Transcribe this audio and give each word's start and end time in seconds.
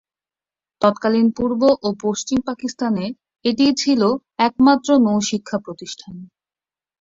তৎকালীন 0.81 1.27
পূর্ব 1.37 1.61
ও 1.81 1.89
পশ্চিম 2.03 2.39
পাকিস্তানে 2.45 3.05
এটিই 3.45 3.73
ছিল 3.77 4.01
একমাত্র 4.39 4.89
নৌ 5.05 5.17
শিক্ষা 5.29 5.57
প্রতিষ্ঠান। 5.65 6.15